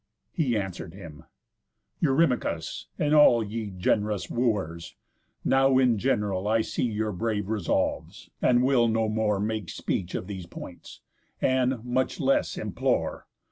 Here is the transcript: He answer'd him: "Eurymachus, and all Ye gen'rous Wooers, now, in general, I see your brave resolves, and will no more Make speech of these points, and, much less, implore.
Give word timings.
He 0.31 0.57
answer'd 0.57 0.95
him: 0.95 1.25
"Eurymachus, 1.99 2.87
and 2.97 3.13
all 3.13 3.43
Ye 3.43 3.69
gen'rous 3.69 4.31
Wooers, 4.31 4.95
now, 5.45 5.77
in 5.77 5.99
general, 5.99 6.47
I 6.47 6.61
see 6.61 6.85
your 6.85 7.11
brave 7.11 7.47
resolves, 7.47 8.31
and 8.41 8.63
will 8.63 8.87
no 8.87 9.07
more 9.07 9.39
Make 9.39 9.69
speech 9.69 10.15
of 10.15 10.25
these 10.25 10.47
points, 10.47 11.01
and, 11.39 11.83
much 11.85 12.19
less, 12.19 12.57
implore. 12.57 13.27